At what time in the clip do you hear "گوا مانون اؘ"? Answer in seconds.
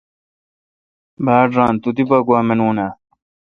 2.27-2.89